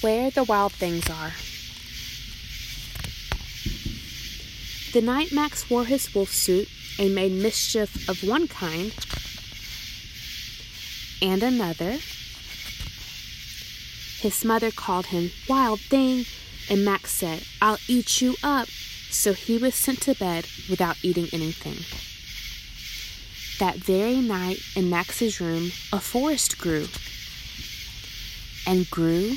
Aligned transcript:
Where 0.00 0.30
the 0.30 0.44
Wild 0.44 0.72
Things 0.72 1.08
Are. 1.10 1.32
The 4.92 5.00
night 5.00 5.30
Max 5.32 5.68
wore 5.68 5.84
his 5.84 6.14
wolf 6.14 6.30
suit 6.30 6.68
and 6.98 7.14
made 7.14 7.32
mischief 7.32 8.08
of 8.08 8.26
one 8.26 8.48
kind 8.48 8.92
and 11.22 11.42
another, 11.42 11.98
his 14.20 14.44
mother 14.44 14.70
called 14.70 15.06
him 15.06 15.30
Wild 15.48 15.80
Thing, 15.80 16.24
and 16.68 16.84
Max 16.84 17.10
said, 17.12 17.44
I'll 17.60 17.78
eat 17.88 18.20
you 18.20 18.36
up. 18.42 18.68
So 19.10 19.32
he 19.32 19.58
was 19.58 19.74
sent 19.74 20.02
to 20.02 20.14
bed 20.14 20.46
without 20.68 20.96
eating 21.02 21.28
anything. 21.32 21.84
That 23.58 23.76
very 23.76 24.16
night 24.16 24.60
in 24.76 24.88
Max's 24.88 25.40
room, 25.40 25.72
a 25.92 26.00
forest 26.00 26.58
grew 26.58 26.86
and 28.66 28.88
grew 28.88 29.36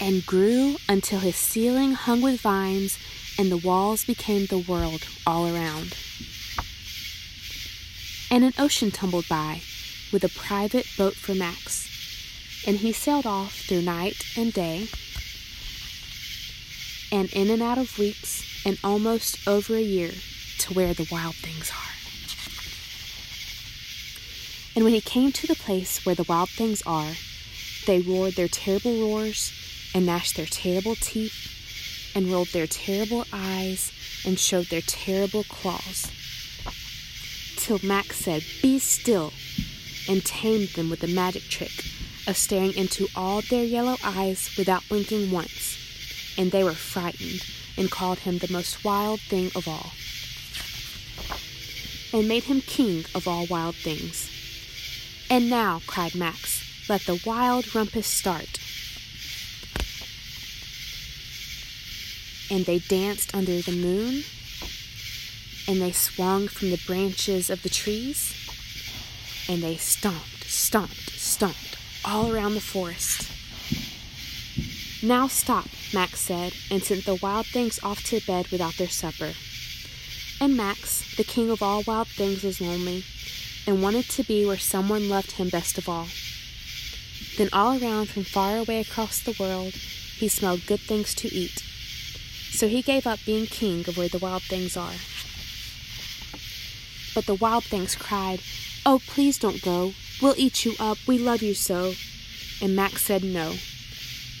and 0.00 0.24
grew 0.24 0.76
until 0.88 1.20
his 1.20 1.36
ceiling 1.36 1.92
hung 1.92 2.20
with 2.20 2.40
vines 2.40 2.98
and 3.38 3.52
the 3.52 3.56
walls 3.56 4.04
became 4.04 4.46
the 4.46 4.58
world 4.58 5.06
all 5.26 5.46
around. 5.46 5.96
And 8.30 8.44
an 8.44 8.52
ocean 8.58 8.90
tumbled 8.90 9.28
by 9.28 9.62
with 10.12 10.24
a 10.24 10.28
private 10.28 10.86
boat 10.96 11.14
for 11.14 11.34
Max, 11.34 11.88
and 12.66 12.78
he 12.78 12.92
sailed 12.92 13.26
off 13.26 13.54
through 13.54 13.82
night 13.82 14.24
and 14.36 14.52
day, 14.52 14.88
and 17.10 17.32
in 17.32 17.50
and 17.50 17.62
out 17.62 17.78
of 17.78 17.98
weeks, 17.98 18.44
and 18.66 18.78
almost 18.82 19.46
over 19.46 19.76
a 19.76 19.80
year 19.80 20.10
to 20.58 20.74
where 20.74 20.92
the 20.92 21.08
wild 21.10 21.36
things 21.36 21.70
are. 21.70 21.94
And 24.74 24.84
when 24.84 24.94
he 24.94 25.00
came 25.00 25.32
to 25.32 25.46
the 25.46 25.54
place 25.54 26.04
where 26.04 26.14
the 26.14 26.26
wild 26.28 26.50
things 26.50 26.82
are, 26.86 27.12
they 27.86 28.00
roared 28.00 28.34
their 28.34 28.48
terrible 28.48 29.00
roars, 29.00 29.52
and 29.94 30.06
gnashed 30.06 30.36
their 30.36 30.46
terrible 30.46 30.94
teeth, 30.94 32.12
and 32.14 32.30
rolled 32.30 32.48
their 32.48 32.66
terrible 32.66 33.24
eyes, 33.32 33.92
and 34.24 34.38
showed 34.38 34.66
their 34.66 34.82
terrible 34.82 35.44
claws. 35.44 36.10
Till 37.56 37.80
Max 37.82 38.16
said, 38.16 38.44
Be 38.62 38.78
still, 38.78 39.32
and 40.08 40.24
tamed 40.24 40.70
them 40.70 40.90
with 40.90 41.00
the 41.00 41.06
magic 41.06 41.42
trick 41.44 41.84
of 42.26 42.36
staring 42.36 42.74
into 42.74 43.08
all 43.16 43.40
their 43.42 43.64
yellow 43.64 43.96
eyes 44.04 44.54
without 44.56 44.88
blinking 44.88 45.30
once, 45.30 45.76
and 46.36 46.50
they 46.50 46.62
were 46.62 46.72
frightened 46.72 47.44
and 47.76 47.90
called 47.90 48.18
him 48.20 48.38
the 48.38 48.52
most 48.52 48.84
wild 48.84 49.20
thing 49.20 49.50
of 49.54 49.66
all, 49.66 49.92
and 52.12 52.28
made 52.28 52.44
him 52.44 52.60
king 52.60 53.04
of 53.14 53.26
all 53.26 53.46
wild 53.46 53.74
things. 53.74 54.30
And 55.30 55.50
now, 55.50 55.80
cried 55.86 56.14
Max, 56.14 56.88
let 56.88 57.02
the 57.02 57.20
wild 57.24 57.74
rumpus 57.74 58.06
start. 58.06 58.58
And 62.50 62.64
they 62.64 62.78
danced 62.78 63.34
under 63.34 63.60
the 63.60 63.72
moon, 63.72 64.24
and 65.66 65.82
they 65.82 65.92
swung 65.92 66.48
from 66.48 66.70
the 66.70 66.82
branches 66.86 67.50
of 67.50 67.62
the 67.62 67.68
trees 67.68 68.34
and 69.48 69.62
they 69.62 69.76
stomped, 69.76 70.44
stomped, 70.44 71.10
stomped 71.10 71.78
all 72.04 72.30
around 72.32 72.54
the 72.54 72.60
forest. 72.60 73.30
Now 75.02 75.26
stop, 75.26 75.66
Max 75.94 76.20
said, 76.20 76.52
and 76.70 76.82
sent 76.82 77.06
the 77.06 77.18
wild 77.22 77.46
things 77.46 77.80
off 77.82 78.02
to 78.04 78.20
bed 78.26 78.48
without 78.48 78.74
their 78.74 78.88
supper. 78.88 79.32
And 80.40 80.56
Max, 80.56 81.16
the 81.16 81.24
king 81.24 81.50
of 81.50 81.62
all 81.62 81.82
wild 81.86 82.08
things, 82.08 82.42
was 82.42 82.60
lonely 82.60 83.04
and 83.66 83.82
wanted 83.82 84.08
to 84.10 84.22
be 84.22 84.44
where 84.44 84.58
someone 84.58 85.08
loved 85.08 85.32
him 85.32 85.48
best 85.48 85.78
of 85.78 85.88
all. 85.88 86.08
Then, 87.38 87.48
all 87.52 87.82
around 87.82 88.08
from 88.08 88.24
far 88.24 88.58
away 88.58 88.80
across 88.80 89.20
the 89.20 89.36
world, 89.38 89.72
he 89.72 90.28
smelled 90.28 90.66
good 90.66 90.80
things 90.80 91.14
to 91.16 91.28
eat. 91.28 91.62
So 92.50 92.68
he 92.68 92.82
gave 92.82 93.06
up 93.06 93.20
being 93.24 93.46
king 93.46 93.80
of 93.88 93.96
where 93.96 94.08
the 94.08 94.18
wild 94.18 94.42
things 94.42 94.76
are. 94.76 94.94
But 97.14 97.26
the 97.26 97.34
wild 97.34 97.64
things 97.64 97.94
cried, 97.94 98.40
Oh, 98.84 99.00
please 99.06 99.38
don't 99.38 99.62
go. 99.62 99.92
We'll 100.20 100.34
eat 100.36 100.64
you 100.64 100.74
up. 100.80 100.98
We 101.06 101.18
love 101.18 101.42
you 101.42 101.54
so. 101.54 101.94
And 102.60 102.74
Max 102.74 103.02
said 103.02 103.22
no. 103.22 103.54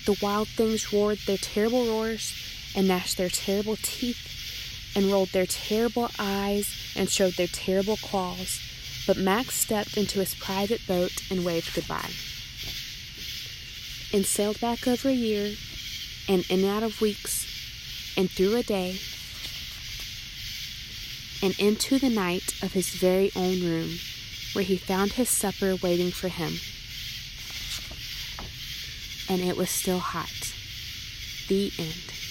The 0.06 0.18
wild 0.22 0.48
things 0.48 0.92
roared 0.92 1.18
their 1.26 1.36
terrible 1.36 1.86
roars 1.86 2.34
and 2.74 2.88
gnashed 2.88 3.18
their 3.18 3.28
terrible 3.28 3.76
teeth 3.76 4.92
and 4.96 5.12
rolled 5.12 5.28
their 5.28 5.46
terrible 5.46 6.10
eyes 6.18 6.74
and 6.96 7.08
showed 7.08 7.34
their 7.34 7.46
terrible 7.46 7.96
claws. 7.98 8.60
But 9.06 9.16
Max 9.16 9.54
stepped 9.54 9.96
into 9.96 10.18
his 10.18 10.34
private 10.34 10.86
boat 10.86 11.12
and 11.30 11.44
waved 11.44 11.74
goodbye. 11.74 12.10
And 14.12 14.24
sailed 14.24 14.60
back 14.60 14.88
over 14.88 15.08
a 15.08 15.12
year 15.12 15.54
and 16.28 16.44
in 16.50 16.64
and 16.64 16.68
out 16.68 16.82
of 16.82 17.00
weeks 17.00 17.37
and 18.18 18.28
through 18.28 18.56
a 18.56 18.64
day 18.64 18.98
and 21.40 21.56
into 21.60 22.00
the 22.00 22.10
night 22.10 22.52
of 22.62 22.72
his 22.72 22.90
very 22.90 23.30
own 23.36 23.62
room 23.62 23.90
where 24.54 24.64
he 24.64 24.76
found 24.76 25.12
his 25.12 25.30
supper 25.30 25.76
waiting 25.76 26.10
for 26.10 26.26
him. 26.26 26.54
And 29.30 29.40
it 29.40 29.56
was 29.56 29.70
still 29.70 30.00
hot. 30.00 30.52
The 31.46 31.70
end. 31.78 32.27